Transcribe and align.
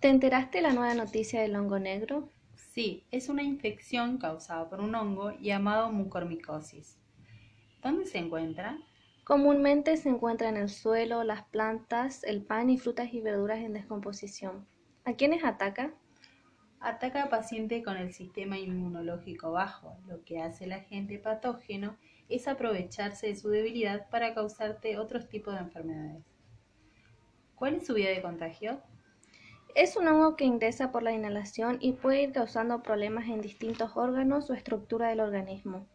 ¿Te 0.00 0.08
enteraste 0.08 0.58
de 0.58 0.62
la 0.62 0.74
nueva 0.74 0.92
noticia 0.92 1.40
del 1.40 1.56
hongo 1.56 1.78
negro? 1.78 2.28
Sí, 2.54 3.02
es 3.10 3.30
una 3.30 3.42
infección 3.42 4.18
causada 4.18 4.68
por 4.68 4.80
un 4.80 4.94
hongo 4.94 5.32
llamado 5.40 5.90
mucormicosis. 5.90 6.98
¿Dónde 7.82 8.04
se 8.04 8.18
encuentra? 8.18 8.78
Comúnmente 9.24 9.96
se 9.96 10.10
encuentra 10.10 10.50
en 10.50 10.58
el 10.58 10.68
suelo, 10.68 11.24
las 11.24 11.44
plantas, 11.44 12.24
el 12.24 12.42
pan 12.42 12.68
y 12.68 12.76
frutas 12.76 13.14
y 13.14 13.22
verduras 13.22 13.60
en 13.60 13.72
descomposición. 13.72 14.66
¿A 15.06 15.14
quiénes 15.14 15.42
ataca? 15.44 15.94
Ataca 16.78 17.22
a 17.22 17.30
pacientes 17.30 17.82
con 17.82 17.96
el 17.96 18.12
sistema 18.12 18.58
inmunológico 18.58 19.52
bajo. 19.52 19.96
Lo 20.06 20.22
que 20.24 20.42
hace 20.42 20.64
el 20.64 20.72
agente 20.72 21.18
patógeno 21.18 21.96
es 22.28 22.48
aprovecharse 22.48 23.28
de 23.28 23.36
su 23.36 23.48
debilidad 23.48 24.10
para 24.10 24.34
causarte 24.34 24.98
otros 24.98 25.26
tipos 25.30 25.54
de 25.54 25.60
enfermedades. 25.60 26.22
¿Cuál 27.54 27.76
es 27.76 27.86
su 27.86 27.94
vía 27.94 28.10
de 28.10 28.20
contagio? 28.20 28.82
Es 29.76 29.94
un 29.94 30.08
hongo 30.08 30.36
que 30.36 30.46
ingresa 30.46 30.90
por 30.90 31.02
la 31.02 31.12
inhalación 31.12 31.76
y 31.82 31.92
puede 31.92 32.22
ir 32.22 32.32
causando 32.32 32.82
problemas 32.82 33.26
en 33.26 33.42
distintos 33.42 33.94
órganos 33.94 34.48
o 34.48 34.54
estructura 34.54 35.10
del 35.10 35.20
organismo. 35.20 35.86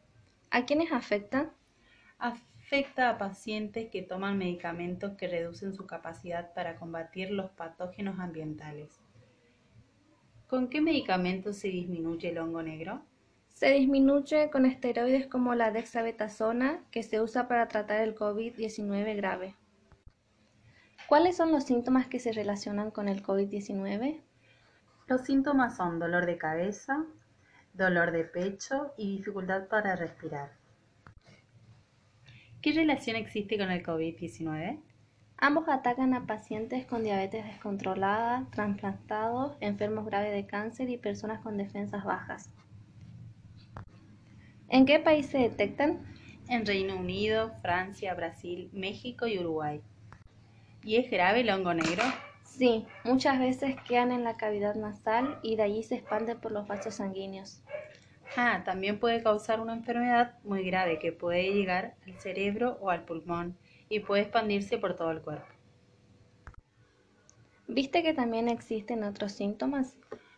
¿A 0.51 0.65
quiénes 0.67 0.91
afecta? 0.91 1.49
Afecta 2.19 3.09
a 3.09 3.17
pacientes 3.17 3.89
que 3.89 4.03
toman 4.03 4.37
medicamentos 4.37 5.13
que 5.17 5.27
reducen 5.27 5.73
su 5.73 5.87
capacidad 5.87 6.53
para 6.53 6.75
combatir 6.75 7.31
los 7.31 7.49
patógenos 7.49 8.19
ambientales. 8.19 9.01
¿Con 10.45 10.69
qué 10.69 10.79
medicamentos 10.79 11.57
se 11.57 11.69
disminuye 11.69 12.29
el 12.29 12.37
hongo 12.37 12.61
negro? 12.61 13.01
Se 13.47 13.71
disminuye 13.71 14.51
con 14.51 14.67
esteroides 14.67 15.25
como 15.25 15.55
la 15.55 15.71
dexametasona, 15.71 16.83
que 16.91 17.01
se 17.01 17.19
usa 17.19 17.47
para 17.47 17.67
tratar 17.67 18.01
el 18.01 18.13
COVID-19 18.13 19.15
grave. 19.15 19.55
¿Cuáles 21.07 21.37
son 21.37 21.51
los 21.51 21.65
síntomas 21.65 22.07
que 22.07 22.19
se 22.19 22.31
relacionan 22.31 22.91
con 22.91 23.09
el 23.09 23.23
COVID-19? 23.23 24.21
Los 25.07 25.21
síntomas 25.21 25.75
son 25.75 25.99
dolor 25.99 26.25
de 26.25 26.37
cabeza, 26.37 27.05
dolor 27.73 28.11
de 28.11 28.23
pecho 28.23 28.93
y 28.97 29.17
dificultad 29.17 29.67
para 29.67 29.95
respirar. 29.95 30.51
¿Qué 32.61 32.71
relación 32.73 33.15
existe 33.15 33.57
con 33.57 33.71
el 33.71 33.83
COVID-19? 33.83 34.79
Ambos 35.37 35.67
atacan 35.67 36.13
a 36.13 36.27
pacientes 36.27 36.85
con 36.85 37.03
diabetes 37.03 37.43
descontrolada, 37.43 38.45
trasplantados, 38.51 39.57
enfermos 39.59 40.05
graves 40.05 40.31
de 40.31 40.45
cáncer 40.45 40.87
y 40.89 40.97
personas 40.97 41.41
con 41.41 41.57
defensas 41.57 42.03
bajas. 42.03 42.51
¿En 44.69 44.85
qué 44.85 44.99
país 44.99 45.25
se 45.25 45.39
detectan? 45.39 46.05
En 46.47 46.65
Reino 46.65 46.95
Unido, 46.95 47.53
Francia, 47.61 48.13
Brasil, 48.13 48.69
México 48.71 49.25
y 49.25 49.39
Uruguay. 49.39 49.81
¿Y 50.83 50.97
es 50.97 51.09
grave 51.11 51.41
el 51.41 51.49
hongo 51.49 51.73
negro? 51.73 52.03
Sí, 52.43 52.85
muchas 53.03 53.39
veces 53.39 53.75
quedan 53.87 54.11
en 54.11 54.23
la 54.23 54.37
cavidad 54.37 54.75
nasal 54.75 55.39
y 55.41 55.55
de 55.55 55.63
allí 55.63 55.83
se 55.83 55.95
expanden 55.95 56.39
por 56.39 56.51
los 56.51 56.67
vasos 56.67 56.95
sanguíneos. 56.95 57.61
Ah, 58.35 58.61
también 58.63 58.99
puede 58.99 59.21
causar 59.21 59.59
una 59.59 59.73
enfermedad 59.73 60.39
muy 60.43 60.63
grave 60.63 60.99
que 60.99 61.11
puede 61.11 61.51
llegar 61.53 61.95
al 62.05 62.19
cerebro 62.19 62.77
o 62.81 62.89
al 62.89 63.03
pulmón 63.05 63.57
y 63.89 63.99
puede 63.99 64.23
expandirse 64.23 64.77
por 64.77 64.95
todo 64.95 65.11
el 65.11 65.21
cuerpo. 65.21 65.53
¿Viste 67.67 68.03
que 68.03 68.13
también 68.13 68.49
existen 68.49 69.03
otros 69.03 69.31
síntomas? 69.31 69.95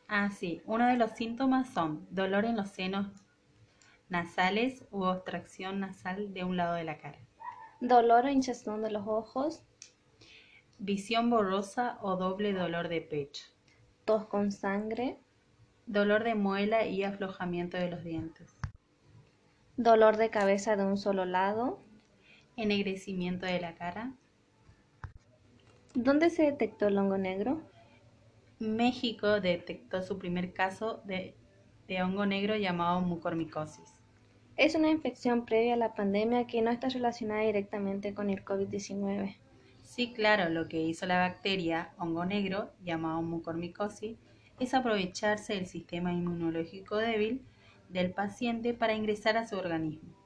Ah, 0.08 0.30
sí. 0.30 0.62
Uno 0.66 0.88
de 0.88 0.96
los 0.98 1.12
síntomas 1.12 1.70
son 1.74 2.08
dolor 2.10 2.46
en 2.46 2.56
los 2.56 2.70
senos 2.70 3.08
nasales 4.10 4.86
u 4.92 5.04
obstrucción 5.04 5.80
nasal 5.82 6.34
de 6.34 6.44
un 6.46 6.58
lado 6.58 6.76
de 6.76 6.86
la 6.86 6.98
cara. 7.00 7.20
Dolor 7.82 8.26
o 8.26 8.30
hinchazón 8.30 8.82
de 8.82 8.90
los 8.90 9.08
ojos. 9.08 9.62
Visión 10.86 11.30
borrosa 11.30 11.98
o 12.02 12.18
doble 12.18 12.52
dolor 12.52 12.90
de 12.90 13.00
pecho. 13.00 13.46
Tos 14.04 14.26
con 14.26 14.52
sangre. 14.52 15.18
Dolor 15.86 16.26
de 16.26 16.36
muela 16.36 16.86
y 16.86 17.06
aflojamiento 17.06 17.78
de 17.78 17.90
los 17.90 18.04
dientes. 18.04 18.54
Dolor 19.78 20.18
de 20.18 20.30
cabeza 20.30 20.76
de 20.76 20.84
un 20.84 20.98
solo 20.98 21.24
lado 21.24 21.80
ennegrecimiento 22.58 23.46
de 23.46 23.62
la 23.62 23.76
cara. 23.76 24.12
¿Dónde 25.94 26.30
se 26.30 26.44
detectó 26.44 26.88
el 26.88 26.98
hongo 26.98 27.18
negro? 27.18 27.62
México 28.60 29.40
detectó 29.40 30.02
su 30.02 30.20
primer 30.20 30.52
caso 30.52 31.02
de, 31.06 31.34
hongo 32.04 32.26
negro 32.26 32.58
llamado 32.58 33.00
mucormicosis. 33.00 34.02
Es 34.58 34.76
una 34.76 34.90
infección 34.90 35.46
previa 35.46 35.76
a 35.76 35.78
la 35.78 35.96
pandemia 35.96 36.46
que 36.46 36.62
no 36.62 36.72
está 36.72 36.90
relacionada 36.90 37.44
directamente 37.44 38.14
con 38.14 38.30
el 38.30 38.44
COVID-19. 38.44 39.38
Sí, 39.96 40.12
claro, 40.12 40.50
lo 40.50 40.68
que 40.68 40.82
hizo 40.82 41.06
la 41.06 41.20
bacteria 41.20 41.94
hongo 42.00 42.26
negro, 42.26 42.72
llamado 42.84 43.22
mucormicosis, 43.22 44.18
es 44.60 44.74
aprovecharse 44.74 45.54
del 45.54 45.68
sistema 45.68 46.12
inmunológico 46.12 46.98
débil 46.98 47.46
del 47.90 48.12
paciente 48.12 48.74
para 48.74 48.96
ingresar 48.96 49.38
a 49.38 49.46
su 49.46 49.56
organismo. 49.56 50.23